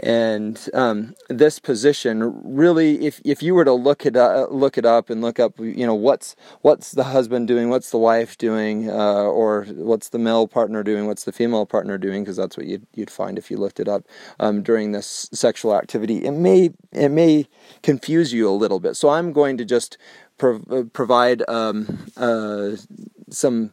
And 0.00 0.68
um, 0.74 1.14
this 1.28 1.58
position 1.58 2.40
really, 2.44 3.04
if 3.04 3.20
if 3.24 3.42
you 3.42 3.54
were 3.54 3.64
to 3.64 3.72
look 3.72 4.06
it 4.06 4.16
up, 4.16 4.52
look 4.52 4.78
it 4.78 4.84
up 4.84 5.10
and 5.10 5.20
look 5.20 5.40
up, 5.40 5.58
you 5.58 5.84
know, 5.84 5.94
what's 5.94 6.36
what's 6.60 6.92
the 6.92 7.04
husband 7.04 7.48
doing, 7.48 7.68
what's 7.68 7.90
the 7.90 7.98
wife 7.98 8.38
doing, 8.38 8.88
uh, 8.88 9.24
or 9.24 9.64
what's 9.64 10.10
the 10.10 10.18
male 10.18 10.46
partner 10.46 10.84
doing, 10.84 11.06
what's 11.06 11.24
the 11.24 11.32
female 11.32 11.66
partner 11.66 11.98
doing, 11.98 12.22
because 12.22 12.36
that's 12.36 12.56
what 12.56 12.66
you'd 12.66 12.86
you'd 12.94 13.10
find 13.10 13.38
if 13.38 13.50
you 13.50 13.56
looked 13.56 13.80
it 13.80 13.88
up 13.88 14.04
um, 14.38 14.62
during 14.62 14.92
this 14.92 15.28
sexual 15.32 15.74
activity. 15.74 16.24
It 16.24 16.32
may 16.32 16.70
it 16.92 17.08
may 17.10 17.48
confuse 17.82 18.32
you 18.32 18.48
a 18.48 18.54
little 18.54 18.78
bit. 18.78 18.94
So 18.94 19.08
I'm 19.08 19.32
going 19.32 19.58
to 19.58 19.64
just 19.64 19.98
uh, 20.40 20.84
provide 20.92 21.42
um, 21.48 22.06
uh, 22.16 22.76
some 23.30 23.72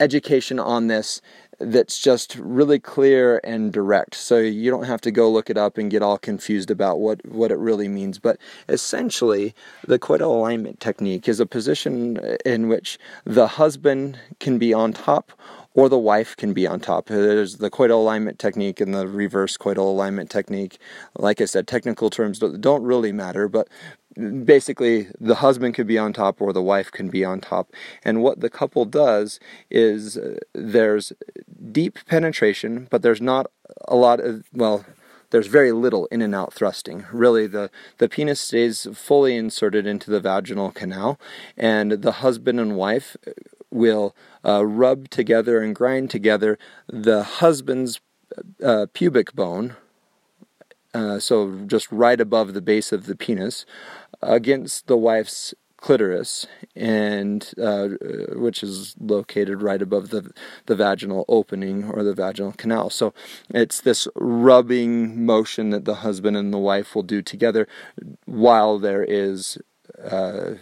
education 0.00 0.58
on 0.58 0.88
this 0.88 1.20
that's 1.58 1.98
just 1.98 2.36
really 2.36 2.78
clear 2.78 3.40
and 3.44 3.72
direct. 3.72 4.14
So 4.14 4.38
you 4.38 4.70
don't 4.70 4.84
have 4.84 5.00
to 5.02 5.10
go 5.10 5.30
look 5.30 5.50
it 5.50 5.56
up 5.56 5.78
and 5.78 5.90
get 5.90 6.02
all 6.02 6.18
confused 6.18 6.70
about 6.70 6.98
what, 6.98 7.24
what 7.26 7.50
it 7.50 7.58
really 7.58 7.88
means. 7.88 8.18
But 8.18 8.38
essentially, 8.68 9.54
the 9.86 9.98
coital 9.98 10.34
alignment 10.36 10.80
technique 10.80 11.28
is 11.28 11.40
a 11.40 11.46
position 11.46 12.16
in 12.44 12.68
which 12.68 12.98
the 13.24 13.46
husband 13.46 14.18
can 14.40 14.58
be 14.58 14.72
on 14.72 14.92
top 14.92 15.32
or 15.74 15.88
the 15.88 15.98
wife 15.98 16.36
can 16.36 16.52
be 16.52 16.66
on 16.66 16.80
top. 16.80 17.06
There's 17.06 17.56
the 17.56 17.70
coital 17.70 18.00
alignment 18.02 18.38
technique 18.38 18.80
and 18.80 18.94
the 18.94 19.06
reverse 19.06 19.56
coital 19.56 19.86
alignment 19.88 20.30
technique. 20.30 20.78
Like 21.16 21.40
I 21.40 21.46
said, 21.46 21.66
technical 21.66 22.10
terms 22.10 22.38
don't 22.38 22.82
really 22.82 23.12
matter, 23.12 23.48
but 23.48 23.68
basically 24.44 25.08
the 25.18 25.36
husband 25.36 25.74
could 25.74 25.86
be 25.86 25.98
on 25.98 26.12
top 26.12 26.40
or 26.40 26.52
the 26.52 26.62
wife 26.62 26.90
can 26.90 27.08
be 27.08 27.24
on 27.24 27.40
top. 27.40 27.72
And 28.04 28.22
what 28.22 28.40
the 28.40 28.50
couple 28.50 28.84
does 28.84 29.40
is 29.70 30.18
uh, 30.18 30.38
there's 30.54 31.12
deep 31.70 31.98
penetration, 32.06 32.88
but 32.90 33.02
there's 33.02 33.22
not 33.22 33.46
a 33.88 33.96
lot 33.96 34.20
of, 34.20 34.44
well, 34.52 34.84
there's 35.30 35.46
very 35.46 35.72
little 35.72 36.06
in 36.06 36.20
and 36.20 36.34
out 36.34 36.52
thrusting. 36.52 37.06
Really, 37.10 37.46
the, 37.46 37.70
the 37.96 38.08
penis 38.08 38.38
stays 38.38 38.86
fully 38.92 39.34
inserted 39.34 39.86
into 39.86 40.10
the 40.10 40.20
vaginal 40.20 40.70
canal, 40.70 41.18
and 41.56 41.92
the 41.92 42.12
husband 42.12 42.60
and 42.60 42.76
wife 42.76 43.16
will 43.72 44.14
uh, 44.44 44.64
rub 44.64 45.08
together 45.08 45.62
and 45.62 45.74
grind 45.74 46.10
together 46.10 46.58
the 46.86 47.22
husband's 47.22 48.00
uh, 48.62 48.86
pubic 48.92 49.32
bone, 49.34 49.76
uh, 50.94 51.18
so 51.18 51.60
just 51.66 51.90
right 51.90 52.20
above 52.20 52.54
the 52.54 52.60
base 52.60 52.92
of 52.92 53.06
the 53.06 53.16
penis, 53.16 53.64
against 54.20 54.86
the 54.86 54.96
wife's 54.96 55.54
clitoris, 55.78 56.46
and 56.76 57.52
uh, 57.60 57.88
which 58.34 58.62
is 58.62 58.94
located 59.00 59.62
right 59.62 59.82
above 59.82 60.10
the 60.10 60.32
the 60.66 60.76
vaginal 60.76 61.24
opening 61.28 61.84
or 61.84 62.04
the 62.04 62.14
vaginal 62.14 62.52
canal. 62.52 62.88
So 62.88 63.12
it's 63.50 63.80
this 63.80 64.06
rubbing 64.14 65.26
motion 65.26 65.70
that 65.70 65.84
the 65.84 65.96
husband 65.96 66.36
and 66.36 66.52
the 66.52 66.58
wife 66.58 66.94
will 66.94 67.02
do 67.02 67.20
together 67.20 67.66
while 68.26 68.78
there 68.78 69.02
is 69.02 69.58
uh, 70.02 70.54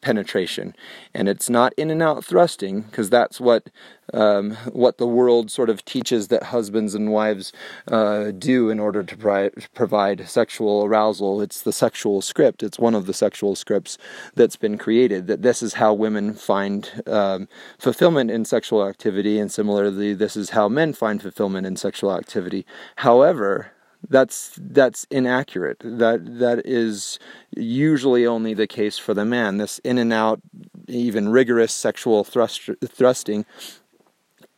penetration, 0.00 0.74
and 1.14 1.28
it's 1.28 1.48
not 1.48 1.72
in 1.76 1.90
and 1.90 2.02
out 2.02 2.24
thrusting 2.24 2.82
because 2.82 3.10
that's 3.10 3.40
what 3.40 3.70
um, 4.14 4.52
what 4.72 4.98
the 4.98 5.06
world 5.06 5.50
sort 5.50 5.68
of 5.68 5.84
teaches 5.84 6.28
that 6.28 6.44
husbands 6.44 6.94
and 6.94 7.12
wives 7.12 7.52
uh, 7.88 8.30
do 8.30 8.70
in 8.70 8.80
order 8.80 9.02
to 9.02 9.16
pri- 9.16 9.50
provide 9.74 10.28
sexual 10.28 10.84
arousal. 10.84 11.40
It's 11.40 11.62
the 11.62 11.72
sexual 11.72 12.22
script. 12.22 12.62
It's 12.62 12.78
one 12.78 12.94
of 12.94 13.06
the 13.06 13.14
sexual 13.14 13.54
scripts 13.54 13.98
that's 14.34 14.56
been 14.56 14.78
created. 14.78 15.26
That 15.26 15.42
this 15.42 15.62
is 15.62 15.74
how 15.74 15.92
women 15.92 16.34
find 16.34 17.02
um, 17.06 17.48
fulfillment 17.78 18.30
in 18.30 18.44
sexual 18.44 18.86
activity, 18.86 19.38
and 19.38 19.52
similarly, 19.52 20.14
this 20.14 20.36
is 20.36 20.50
how 20.50 20.68
men 20.68 20.92
find 20.92 21.20
fulfillment 21.20 21.66
in 21.66 21.76
sexual 21.76 22.14
activity. 22.14 22.64
However, 22.96 23.72
that's 24.08 24.58
that's 24.60 25.06
inaccurate. 25.10 25.78
That 25.84 26.38
that 26.38 26.62
is 26.64 27.18
usually 27.56 28.26
only 28.26 28.54
the 28.54 28.66
case 28.66 28.98
for 28.98 29.14
the 29.14 29.24
man. 29.24 29.58
This 29.58 29.78
in 29.80 29.98
and 29.98 30.12
out, 30.12 30.40
even 30.86 31.28
rigorous 31.28 31.72
sexual 31.72 32.24
thrust, 32.24 32.70
thrusting 32.86 33.44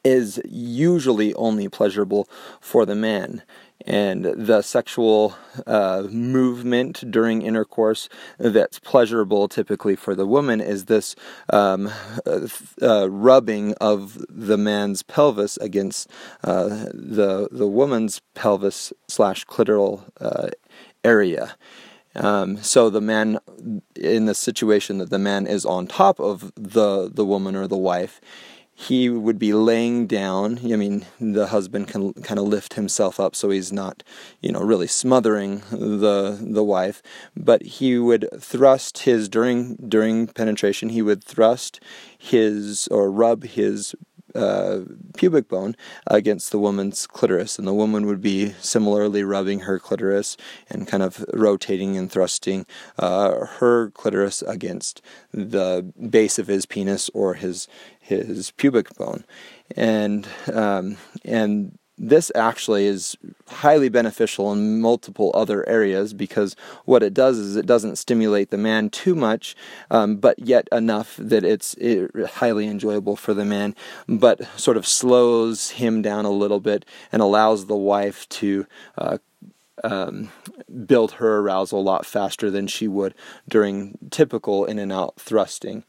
is 0.05 0.41
usually 0.47 1.35
only 1.35 1.69
pleasurable 1.69 2.29
for 2.61 2.87
the 2.87 2.95
man. 2.95 3.43
And 3.87 4.25
the 4.25 4.63
sexual 4.63 5.35
uh, 5.67 6.05
movement 6.11 7.11
during 7.11 7.43
intercourse 7.43 8.09
that's 8.39 8.79
pleasurable 8.79 9.49
typically 9.49 9.97
for 9.97 10.15
the 10.15 10.27
woman 10.27 10.61
is 10.61 10.85
this 10.85 11.17
um, 11.53 11.91
uh, 12.83 13.11
rubbing 13.11 13.75
of 13.81 14.25
the 14.29 14.59
man's 14.59 15.03
pelvis 15.03 15.57
against 15.59 16.09
uh, 16.45 16.69
the 16.93 17.49
the 17.51 17.67
woman's 17.67 18.21
pelvis 18.35 18.93
slash 19.09 19.47
clitoral 19.47 20.03
uh, 20.21 20.49
area. 21.05 21.57
Um, 22.15 22.57
so 22.57 22.91
the 22.91 23.01
man, 23.01 23.39
in 23.95 24.27
the 24.27 24.35
situation 24.35 24.99
that 24.99 25.11
the 25.11 25.19
man 25.19 25.47
is 25.47 25.65
on 25.65 25.87
top 25.87 26.19
of 26.19 26.53
the 26.57 27.09
the 27.13 27.25
woman 27.25 27.55
or 27.55 27.69
the 27.69 27.77
wife, 27.77 28.21
he 28.81 29.11
would 29.11 29.39
be 29.39 29.53
laying 29.53 30.07
down. 30.07 30.59
I 30.65 30.77
mean, 30.77 31.05
the 31.21 31.49
husband 31.49 31.89
can 31.89 32.15
kind 32.15 32.41
of 32.41 32.47
lift 32.47 32.75
himself 32.75 33.21
up 33.21 33.37
so 33.37 33.51
he's 33.51 33.71
not, 33.71 34.03
you 34.41 34.51
know, 34.53 34.61
really 34.61 34.87
smothering 34.87 35.63
the 35.71 36.39
the 36.41 36.65
wife. 36.65 37.03
But 37.37 37.63
he 37.63 37.99
would 37.99 38.27
thrust 38.41 39.01
his 39.01 39.29
during 39.29 39.77
during 39.87 40.29
penetration. 40.29 40.89
He 40.89 41.03
would 41.03 41.23
thrust 41.23 41.79
his 42.17 42.89
or 42.89 43.11
rub 43.11 43.45
his 43.45 43.95
uh, 44.35 44.81
pubic 45.17 45.49
bone 45.49 45.77
against 46.07 46.51
the 46.51 46.59
woman's 46.59 47.07
clitoris, 47.07 47.59
and 47.59 47.67
the 47.67 47.75
woman 47.75 48.07
would 48.07 48.21
be 48.21 48.55
similarly 48.61 49.25
rubbing 49.25 49.61
her 49.61 49.79
clitoris 49.79 50.37
and 50.69 50.87
kind 50.87 51.03
of 51.03 51.25
rotating 51.33 51.97
and 51.97 52.11
thrusting 52.11 52.67
uh, 52.99 53.47
her 53.47 53.91
clitoris 53.91 54.43
against 54.43 55.03
the 55.33 55.93
base 56.09 56.39
of 56.39 56.47
his 56.47 56.67
penis 56.67 57.11
or 57.15 57.35
his 57.35 57.69
his 58.01 58.51
pubic 58.53 58.95
bone, 58.97 59.25
and 59.77 60.27
um, 60.53 60.97
and 61.25 61.79
this 62.03 62.33
actually 62.35 62.87
is 62.87 63.15
highly 63.47 63.91
beneficial 63.91 64.51
in 64.53 64.81
multiple 64.81 65.31
other 65.35 65.69
areas 65.69 66.15
because 66.15 66.57
what 66.87 67.03
it 67.03 67.13
does 67.13 67.37
is 67.37 67.57
it 67.57 67.67
doesn't 67.67 67.97
stimulate 67.97 68.51
the 68.51 68.57
man 68.57 68.89
too 68.89 69.15
much, 69.15 69.55
um, 69.91 70.17
but 70.17 70.39
yet 70.39 70.67
enough 70.73 71.17
that 71.19 71.45
it's 71.45 71.75
it, 71.75 72.11
highly 72.27 72.67
enjoyable 72.67 73.17
for 73.17 73.35
the 73.35 73.45
man, 73.45 73.77
but 74.09 74.41
sort 74.59 74.79
of 74.79 74.87
slows 74.87 75.73
him 75.73 76.01
down 76.01 76.25
a 76.25 76.31
little 76.31 76.61
bit 76.61 76.87
and 77.13 77.21
allows 77.21 77.67
the 77.67 77.77
wife 77.77 78.29
to. 78.31 78.67
Uh, 78.97 79.19
um, 79.83 80.31
build 80.85 81.13
her 81.13 81.39
arousal 81.39 81.81
a 81.81 81.83
lot 81.83 82.05
faster 82.05 82.51
than 82.51 82.67
she 82.67 82.87
would 82.87 83.15
during 83.49 83.97
typical 84.11 84.67
in 84.67 84.79
and 84.79 84.93
out 84.93 85.15
thrusting 85.19 85.85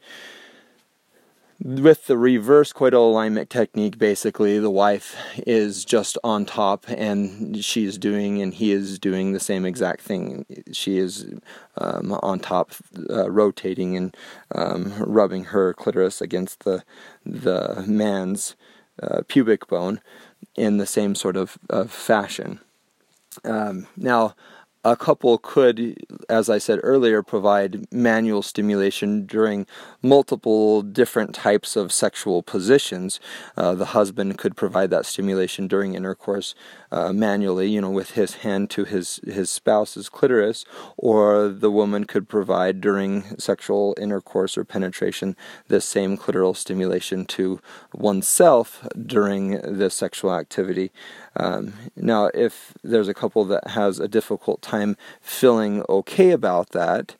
with 1.64 2.06
the 2.06 2.18
reverse 2.18 2.72
coital 2.72 3.10
alignment 3.10 3.48
technique, 3.48 3.98
basically, 3.98 4.58
the 4.58 4.70
wife 4.70 5.16
is 5.46 5.84
just 5.84 6.18
on 6.24 6.44
top 6.44 6.84
and 6.88 7.64
she 7.64 7.84
is 7.84 7.98
doing 7.98 8.42
and 8.42 8.54
he 8.54 8.72
is 8.72 8.98
doing 8.98 9.32
the 9.32 9.40
same 9.40 9.64
exact 9.64 10.00
thing. 10.00 10.44
She 10.72 10.98
is 10.98 11.32
um, 11.76 12.12
on 12.22 12.40
top, 12.40 12.72
uh, 13.08 13.30
rotating 13.30 13.96
and 13.96 14.16
um, 14.54 14.92
rubbing 14.98 15.44
her 15.44 15.72
clitoris 15.74 16.20
against 16.20 16.64
the, 16.64 16.82
the 17.24 17.84
man's 17.86 18.56
uh, 19.02 19.22
pubic 19.28 19.68
bone 19.68 20.00
in 20.56 20.78
the 20.78 20.86
same 20.86 21.14
sort 21.14 21.36
of, 21.36 21.58
of 21.70 21.90
fashion. 21.92 22.60
Um, 23.44 23.86
now, 23.96 24.34
a 24.84 24.96
couple 24.96 25.38
could, 25.38 25.96
as 26.28 26.50
I 26.50 26.58
said 26.58 26.80
earlier, 26.82 27.22
provide 27.22 27.86
manual 27.92 28.42
stimulation 28.42 29.26
during 29.26 29.66
multiple 30.02 30.82
different 30.82 31.34
types 31.34 31.76
of 31.76 31.92
sexual 31.92 32.42
positions. 32.42 33.20
Uh, 33.56 33.74
the 33.74 33.86
husband 33.86 34.38
could 34.38 34.56
provide 34.56 34.90
that 34.90 35.06
stimulation 35.06 35.68
during 35.68 35.94
intercourse 35.94 36.54
uh, 36.90 37.12
manually, 37.12 37.70
you 37.70 37.80
know, 37.80 37.90
with 37.90 38.12
his 38.12 38.36
hand 38.36 38.70
to 38.70 38.84
his, 38.84 39.20
his 39.24 39.50
spouse's 39.50 40.08
clitoris, 40.08 40.64
or 40.96 41.48
the 41.48 41.70
woman 41.70 42.04
could 42.04 42.28
provide 42.28 42.80
during 42.80 43.38
sexual 43.38 43.94
intercourse 44.00 44.58
or 44.58 44.64
penetration 44.64 45.36
this 45.68 45.84
same 45.84 46.18
clitoral 46.18 46.56
stimulation 46.56 47.24
to 47.24 47.60
oneself 47.94 48.86
during 49.06 49.60
the 49.78 49.90
sexual 49.90 50.34
activity. 50.34 50.90
Um, 51.36 51.72
now, 51.96 52.26
if 52.34 52.74
there's 52.82 53.08
a 53.08 53.14
couple 53.14 53.44
that 53.46 53.68
has 53.68 53.98
a 53.98 54.08
difficult 54.08 54.62
time 54.62 54.96
feeling 55.20 55.82
okay 55.88 56.30
about 56.30 56.70
that, 56.70 57.16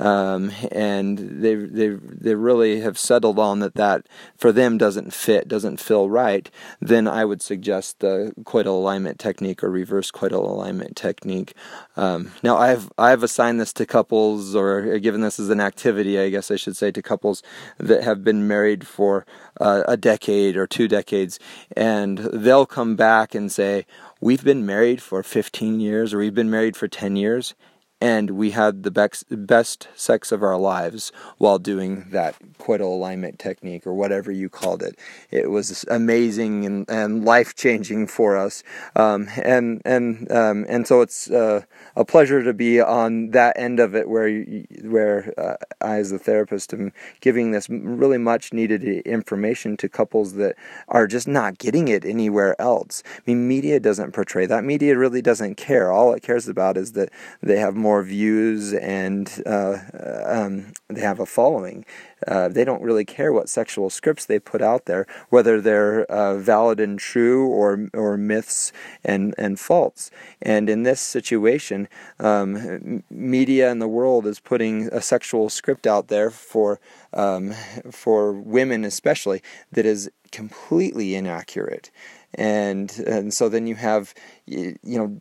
um, 0.00 0.50
and 0.70 1.18
they 1.18 1.54
they 1.54 1.88
they 1.88 2.34
really 2.34 2.80
have 2.80 2.98
settled 2.98 3.38
on 3.38 3.58
that 3.58 3.74
that 3.74 4.06
for 4.36 4.50
them 4.50 4.78
doesn't 4.78 5.12
fit, 5.12 5.48
doesn't 5.48 5.80
feel 5.80 6.08
right, 6.08 6.50
then 6.80 7.06
I 7.06 7.24
would 7.24 7.42
suggest 7.42 8.00
the 8.00 8.32
coital 8.44 8.78
alignment 8.78 9.18
technique 9.18 9.62
or 9.62 9.70
reverse 9.70 10.10
coital 10.10 10.48
alignment 10.48 10.96
technique. 10.96 11.54
Um, 11.96 12.32
now 12.42 12.56
I've 12.56 12.90
I've 12.96 13.22
assigned 13.22 13.60
this 13.60 13.72
to 13.74 13.86
couples 13.86 14.56
or 14.56 14.98
given 14.98 15.20
this 15.20 15.38
as 15.38 15.50
an 15.50 15.60
activity, 15.60 16.18
I 16.18 16.30
guess 16.30 16.50
I 16.50 16.56
should 16.56 16.76
say, 16.76 16.90
to 16.90 17.02
couples 17.02 17.42
that 17.78 18.02
have 18.02 18.24
been 18.24 18.48
married 18.48 18.86
for 18.86 19.26
uh, 19.60 19.82
a 19.86 19.96
decade 19.96 20.56
or 20.56 20.66
two 20.66 20.88
decades, 20.88 21.38
and 21.76 22.18
they'll 22.18 22.66
come 22.66 22.96
back 22.96 23.34
and 23.34 23.50
say. 23.52 23.86
We've 24.20 24.44
been 24.44 24.64
married 24.64 25.02
for 25.02 25.24
15 25.24 25.80
years, 25.80 26.14
or 26.14 26.18
we've 26.18 26.32
been 26.32 26.48
married 26.48 26.76
for 26.76 26.86
10 26.86 27.16
years, 27.16 27.56
and 28.02 28.30
we 28.30 28.50
had 28.50 28.82
the 28.82 28.90
best, 28.90 29.88
sex 29.94 30.32
of 30.32 30.42
our 30.42 30.58
lives 30.58 31.12
while 31.38 31.60
doing 31.60 32.08
that 32.10 32.34
coital 32.58 32.92
alignment 32.92 33.38
technique 33.38 33.86
or 33.86 33.94
whatever 33.94 34.32
you 34.32 34.48
called 34.48 34.82
it. 34.82 34.98
It 35.30 35.52
was 35.52 35.84
amazing 35.88 36.66
and, 36.66 36.90
and 36.90 37.24
life 37.24 37.54
changing 37.54 38.08
for 38.08 38.36
us, 38.36 38.64
um, 38.96 39.28
and 39.36 39.80
and 39.84 40.30
um, 40.32 40.66
and 40.68 40.84
so 40.84 41.00
it's 41.00 41.30
uh, 41.30 41.62
a 41.94 42.04
pleasure 42.04 42.42
to 42.42 42.52
be 42.52 42.80
on 42.80 43.30
that 43.30 43.56
end 43.56 43.78
of 43.78 43.94
it, 43.94 44.08
where 44.08 44.26
you, 44.26 44.66
where 44.82 45.32
uh, 45.38 45.54
I, 45.80 45.98
as 45.98 46.10
a 46.10 46.18
therapist, 46.18 46.74
am 46.74 46.92
giving 47.20 47.52
this 47.52 47.68
really 47.68 48.18
much 48.18 48.52
needed 48.52 48.82
information 48.82 49.76
to 49.76 49.88
couples 49.88 50.34
that 50.34 50.56
are 50.88 51.06
just 51.06 51.28
not 51.28 51.58
getting 51.58 51.86
it 51.86 52.04
anywhere 52.04 52.60
else. 52.60 53.04
I 53.06 53.20
mean, 53.26 53.46
media 53.46 53.78
doesn't 53.78 54.10
portray 54.10 54.46
that. 54.46 54.64
Media 54.64 54.98
really 54.98 55.22
doesn't 55.22 55.54
care. 55.54 55.92
All 55.92 56.12
it 56.14 56.24
cares 56.24 56.48
about 56.48 56.76
is 56.76 56.92
that 56.92 57.10
they 57.40 57.58
have 57.60 57.76
more 57.76 57.91
more 57.92 58.02
views 58.02 58.72
and 58.72 59.42
uh, 59.44 59.76
um, 60.24 60.72
they 60.88 61.02
have 61.02 61.20
a 61.20 61.26
following. 61.26 61.84
Uh, 62.26 62.48
they 62.48 62.64
don't 62.64 62.80
really 62.80 63.04
care 63.04 63.34
what 63.34 63.50
sexual 63.50 63.90
scripts 63.90 64.24
they 64.24 64.38
put 64.38 64.62
out 64.62 64.86
there, 64.86 65.06
whether 65.28 65.60
they're 65.60 66.04
uh, 66.06 66.38
valid 66.38 66.80
and 66.80 66.98
true 66.98 67.46
or 67.48 67.90
or 67.92 68.16
myths 68.16 68.72
and 69.04 69.34
and 69.36 69.60
false. 69.60 70.10
And 70.40 70.70
in 70.70 70.84
this 70.84 71.02
situation, 71.02 71.86
um, 72.18 73.02
media 73.10 73.70
in 73.70 73.78
the 73.78 73.94
world 73.98 74.26
is 74.26 74.40
putting 74.40 74.86
a 74.86 75.02
sexual 75.02 75.50
script 75.50 75.86
out 75.86 76.08
there 76.08 76.30
for 76.30 76.80
um, 77.12 77.52
for 77.90 78.32
women 78.32 78.84
especially 78.84 79.42
that 79.72 79.84
is 79.84 80.10
completely 80.30 81.14
inaccurate. 81.14 81.90
And 82.34 82.90
and 83.06 83.34
so 83.34 83.50
then 83.50 83.66
you 83.66 83.74
have 83.74 84.14
you 84.46 84.98
know 84.98 85.20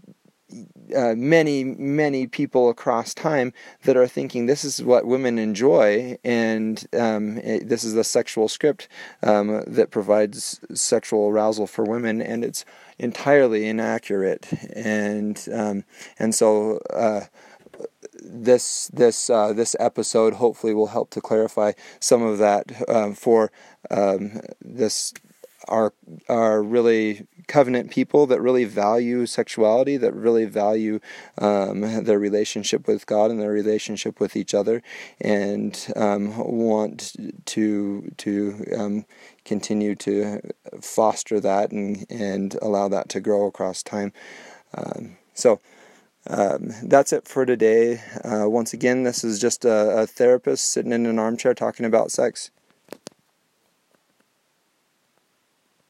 uh, 0.96 1.14
many, 1.16 1.64
many 1.64 2.28
people 2.28 2.70
across 2.70 3.14
time 3.14 3.54
that 3.84 3.98
are 3.98 4.08
thinking 4.08 4.46
this 4.46 4.64
is 4.64 4.84
what 4.84 5.06
women 5.06 5.40
enjoy, 5.40 6.18
and 6.24 6.86
um, 6.98 7.38
it, 7.40 7.70
this 7.70 7.84
is 7.84 7.94
the 7.94 8.04
sexual 8.04 8.48
script 8.48 8.88
um, 9.24 9.64
that 9.68 9.92
provides 9.92 10.60
sexual 10.74 11.30
arousal 11.30 11.68
for 11.68 11.84
women, 11.84 12.22
and 12.22 12.44
it's 12.44 12.66
entirely 13.00 13.68
inaccurate. 13.68 14.48
And 14.76 15.48
um, 15.54 15.84
and 16.20 16.36
so. 16.36 16.80
Uh, 16.90 17.22
this 18.24 18.88
this 18.94 19.30
uh, 19.32 19.52
this 19.52 19.76
episode 19.80 20.36
hopefully 20.36 20.76
will 20.76 20.88
help 20.88 21.10
to 21.10 21.22
clarify 21.22 21.72
some 22.00 22.22
of 22.22 22.38
that 22.38 22.72
um, 22.88 23.16
for 23.16 23.52
um, 23.90 24.42
this 24.62 25.12
our 25.68 25.94
our 26.30 26.62
really 26.62 27.28
covenant 27.48 27.92
people 27.92 28.26
that 28.28 28.42
really 28.42 28.66
value 28.66 29.26
sexuality, 29.26 29.98
that 29.98 30.14
really 30.14 30.46
value 30.46 31.00
um, 31.38 31.82
their 32.04 32.20
relationship 32.20 32.88
with 32.88 33.06
God 33.06 33.32
and 33.32 33.40
their 33.40 33.52
relationship 33.52 34.20
with 34.20 34.36
each 34.36 34.54
other, 34.54 34.82
and 35.20 35.92
um, 35.96 36.38
want 36.38 37.14
to 37.46 38.12
to 38.18 38.66
um, 38.78 39.06
continue 39.46 39.96
to 39.96 40.42
foster 40.82 41.40
that 41.40 41.72
and 41.72 42.06
and 42.10 42.56
allow 42.62 42.88
that 42.88 43.10
to 43.10 43.20
grow 43.20 43.46
across 43.48 43.84
time. 43.84 44.14
Um, 44.74 45.18
so. 45.34 45.60
Um, 46.28 46.70
that's 46.84 47.12
it 47.14 47.28
for 47.28 47.48
today. 47.48 48.00
Uh, 48.24 48.48
once 48.48 48.74
again, 48.74 49.02
this 49.02 49.24
is 49.24 49.40
just 49.40 49.66
a, 49.66 50.02
a 50.02 50.06
therapist 50.06 50.72
sitting 50.72 50.92
in 50.92 51.08
an 51.08 51.18
armchair 51.18 51.56
talking 51.56 51.84
about 51.84 52.12
sex. 52.12 52.52